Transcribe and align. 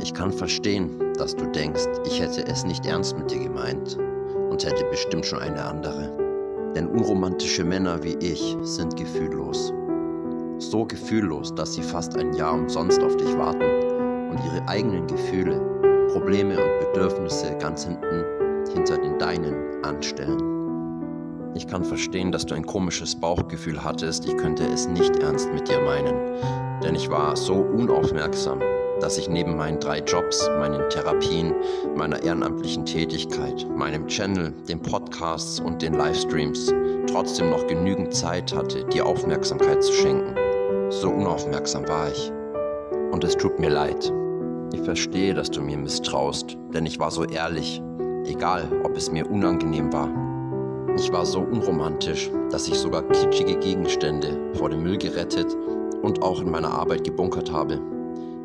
Ich 0.00 0.14
kann 0.14 0.32
verstehen, 0.32 1.12
dass 1.18 1.36
du 1.36 1.46
denkst, 1.46 1.86
ich 2.06 2.20
hätte 2.20 2.46
es 2.46 2.64
nicht 2.64 2.86
ernst 2.86 3.16
mit 3.16 3.30
dir 3.30 3.40
gemeint 3.40 3.98
und 4.50 4.64
hätte 4.64 4.84
bestimmt 4.90 5.26
schon 5.26 5.40
eine 5.40 5.64
andere. 5.64 6.10
Denn 6.74 6.88
unromantische 6.88 7.64
Männer 7.64 8.02
wie 8.02 8.16
ich 8.20 8.56
sind 8.62 8.96
gefühllos. 8.96 9.72
So 10.58 10.84
gefühllos, 10.84 11.54
dass 11.54 11.74
sie 11.74 11.82
fast 11.82 12.16
ein 12.16 12.32
Jahr 12.34 12.54
umsonst 12.54 13.02
auf 13.02 13.16
dich 13.16 13.36
warten 13.36 14.30
und 14.30 14.38
ihre 14.44 14.66
eigenen 14.68 15.06
Gefühle, 15.06 15.60
Probleme 16.12 16.56
und 16.56 16.92
Bedürfnisse 16.92 17.56
ganz 17.58 17.84
hinten 17.84 18.24
hinter 18.74 18.98
den 18.98 19.18
deinen 19.18 19.84
anstellen. 19.84 20.52
Ich 21.54 21.66
kann 21.66 21.84
verstehen, 21.84 22.32
dass 22.32 22.46
du 22.46 22.54
ein 22.54 22.64
komisches 22.64 23.14
Bauchgefühl 23.14 23.82
hattest, 23.84 24.24
ich 24.26 24.36
könnte 24.36 24.64
es 24.64 24.88
nicht 24.88 25.16
ernst 25.16 25.52
mit 25.52 25.68
dir 25.68 25.80
meinen, 25.80 26.14
denn 26.82 26.94
ich 26.94 27.10
war 27.10 27.36
so 27.36 27.54
unaufmerksam, 27.54 28.60
dass 29.02 29.18
ich 29.18 29.28
neben 29.28 29.56
meinen 29.56 29.80
drei 29.80 29.98
Jobs, 29.98 30.48
meinen 30.60 30.88
Therapien, 30.88 31.52
meiner 31.96 32.22
ehrenamtlichen 32.22 32.86
Tätigkeit, 32.86 33.66
meinem 33.76 34.06
Channel, 34.06 34.52
den 34.68 34.80
Podcasts 34.80 35.58
und 35.58 35.82
den 35.82 35.94
Livestreams 35.94 36.72
trotzdem 37.08 37.50
noch 37.50 37.66
genügend 37.66 38.14
Zeit 38.14 38.54
hatte, 38.54 38.84
dir 38.84 39.04
Aufmerksamkeit 39.04 39.82
zu 39.82 39.92
schenken. 39.92 40.36
So 40.90 41.10
unaufmerksam 41.10 41.86
war 41.88 42.10
ich. 42.10 42.32
Und 43.10 43.24
es 43.24 43.36
tut 43.36 43.58
mir 43.58 43.70
leid. 43.70 44.12
Ich 44.72 44.80
verstehe, 44.82 45.34
dass 45.34 45.50
du 45.50 45.62
mir 45.62 45.76
misstraust, 45.76 46.56
denn 46.72 46.86
ich 46.86 47.00
war 47.00 47.10
so 47.10 47.24
ehrlich, 47.24 47.82
egal 48.24 48.68
ob 48.84 48.96
es 48.96 49.10
mir 49.10 49.28
unangenehm 49.28 49.92
war. 49.92 50.08
Ich 50.96 51.12
war 51.12 51.26
so 51.26 51.40
unromantisch, 51.40 52.30
dass 52.50 52.68
ich 52.68 52.74
sogar 52.74 53.02
kitschige 53.08 53.56
Gegenstände 53.56 54.38
vor 54.54 54.70
dem 54.70 54.84
Müll 54.84 54.98
gerettet 54.98 55.56
und 56.02 56.22
auch 56.22 56.40
in 56.40 56.50
meiner 56.50 56.70
Arbeit 56.70 57.02
gebunkert 57.02 57.50
habe 57.50 57.80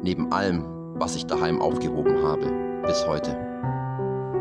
neben 0.02 0.32
allem, 0.32 0.64
was 0.96 1.16
ich 1.16 1.26
daheim 1.26 1.62
aufgehoben 1.62 2.24
habe, 2.24 2.82
bis 2.86 3.08
heute. 3.08 3.36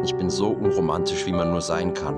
Ich 0.02 0.15
bin 0.15 0.30
so 0.30 0.48
unromantisch, 0.48 1.26
wie 1.26 1.32
man 1.32 1.51
nur 1.51 1.60
sein 1.60 1.95
kann, 1.95 2.16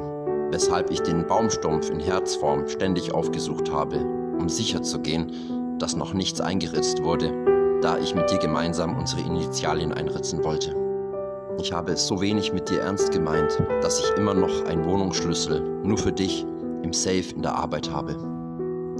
weshalb 0.50 0.90
ich 0.90 1.00
den 1.00 1.26
Baumstumpf 1.26 1.90
in 1.90 2.00
Herzform 2.00 2.68
ständig 2.68 3.14
aufgesucht 3.14 3.72
habe, 3.72 3.98
um 4.38 4.48
sicher 4.48 4.82
zu 4.82 5.00
gehen, 5.00 5.32
dass 5.78 5.96
noch 5.96 6.12
nichts 6.12 6.40
eingeritzt 6.40 7.02
wurde, 7.02 7.32
da 7.80 7.98
ich 7.98 8.14
mit 8.14 8.30
dir 8.30 8.38
gemeinsam 8.38 8.96
unsere 8.96 9.22
Initialien 9.22 9.92
einritzen 9.92 10.44
wollte. 10.44 10.74
Ich 11.60 11.72
habe 11.72 11.92
es 11.92 12.06
so 12.06 12.20
wenig 12.20 12.52
mit 12.52 12.68
dir 12.68 12.82
ernst 12.82 13.10
gemeint, 13.10 13.58
dass 13.82 14.00
ich 14.00 14.16
immer 14.16 14.34
noch 14.34 14.64
einen 14.66 14.84
Wohnungsschlüssel 14.84 15.60
nur 15.82 15.98
für 15.98 16.12
dich 16.12 16.46
im 16.82 16.92
Safe 16.92 17.34
in 17.34 17.42
der 17.42 17.56
Arbeit 17.56 17.90
habe. 17.90 18.16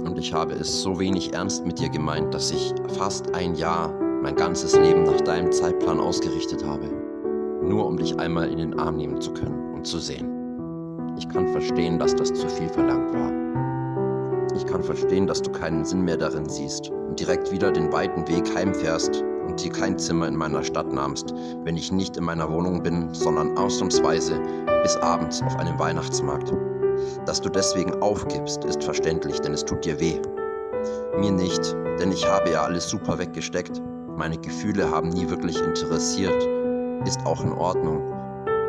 Und 0.03 0.17
ich 0.17 0.33
habe 0.33 0.53
es 0.53 0.81
so 0.81 0.99
wenig 0.99 1.33
ernst 1.33 1.65
mit 1.65 1.79
dir 1.79 1.89
gemeint, 1.89 2.33
dass 2.33 2.51
ich 2.51 2.73
fast 2.97 3.33
ein 3.33 3.55
Jahr 3.55 3.93
mein 4.21 4.35
ganzes 4.35 4.75
Leben 4.75 5.03
nach 5.03 5.21
deinem 5.21 5.51
Zeitplan 5.51 5.99
ausgerichtet 5.99 6.65
habe, 6.65 6.87
nur 7.63 7.85
um 7.85 7.97
dich 7.97 8.19
einmal 8.19 8.49
in 8.49 8.57
den 8.57 8.79
Arm 8.79 8.97
nehmen 8.97 9.21
zu 9.21 9.31
können 9.33 9.73
und 9.73 9.87
zu 9.87 9.99
sehen. 9.99 10.27
Ich 11.17 11.27
kann 11.29 11.47
verstehen, 11.47 11.99
dass 11.99 12.15
das 12.15 12.33
zu 12.33 12.47
viel 12.49 12.69
verlangt 12.69 13.13
war. 13.13 14.55
Ich 14.55 14.65
kann 14.65 14.83
verstehen, 14.83 15.27
dass 15.27 15.41
du 15.41 15.51
keinen 15.51 15.85
Sinn 15.85 16.01
mehr 16.01 16.17
darin 16.17 16.49
siehst 16.49 16.89
und 16.89 17.19
direkt 17.19 17.51
wieder 17.51 17.71
den 17.71 17.91
weiten 17.93 18.27
Weg 18.27 18.43
heimfährst 18.53 19.23
und 19.47 19.63
dir 19.63 19.71
kein 19.71 19.97
Zimmer 19.97 20.27
in 20.27 20.35
meiner 20.35 20.63
Stadt 20.63 20.91
nahmst, 20.91 21.33
wenn 21.63 21.77
ich 21.77 21.91
nicht 21.91 22.17
in 22.17 22.25
meiner 22.25 22.51
Wohnung 22.51 22.83
bin, 22.83 23.13
sondern 23.13 23.57
ausnahmsweise 23.57 24.39
bis 24.83 24.97
abends 24.97 25.41
auf 25.43 25.55
einem 25.57 25.79
Weihnachtsmarkt. 25.79 26.53
Dass 27.25 27.39
du 27.39 27.49
deswegen 27.49 28.01
aufgibst, 28.01 28.65
ist 28.65 28.83
verständlich, 28.83 29.39
denn 29.39 29.53
es 29.53 29.63
tut 29.63 29.85
dir 29.85 29.99
weh. 29.99 30.19
Mir 31.17 31.31
nicht, 31.31 31.75
denn 31.99 32.11
ich 32.11 32.25
habe 32.27 32.51
ja 32.51 32.63
alles 32.63 32.89
super 32.89 33.17
weggesteckt 33.17 33.81
meine 34.19 34.37
Gefühle 34.37 34.91
haben 34.91 35.09
nie 35.09 35.29
wirklich 35.29 35.57
interessiert, 35.63 36.45
ist 37.07 37.25
auch 37.25 37.41
in 37.41 37.53
Ordnung, 37.53 38.01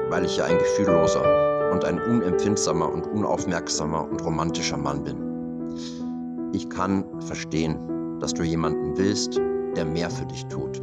weil 0.08 0.24
ich 0.24 0.36
ja 0.36 0.44
ein 0.44 0.56
gefühlloser 0.56 1.72
und 1.72 1.84
ein 1.84 2.00
unempfindsamer 2.00 2.90
und 2.90 3.08
unaufmerksamer 3.08 4.08
und 4.08 4.24
romantischer 4.24 4.76
Mann 4.76 5.02
bin. 5.02 6.52
Ich 6.52 6.70
kann 6.70 7.04
verstehen, 7.22 8.18
dass 8.20 8.32
du 8.32 8.44
jemanden 8.44 8.96
willst, 8.96 9.40
der 9.74 9.84
mehr 9.84 10.08
für 10.08 10.24
dich 10.26 10.46
tut. 10.46 10.80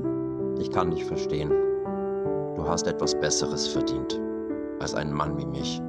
Ich 0.59 0.69
kann 0.69 0.92
dich 0.92 1.06
verstehen. 1.06 1.50
Du 2.56 2.66
hast 2.68 2.88
etwas 2.88 3.18
Besseres 3.18 3.68
verdient 3.68 4.19
als 4.81 4.94
einen 4.94 5.13
Mann 5.13 5.38
wie 5.38 5.46
mich. 5.46 5.81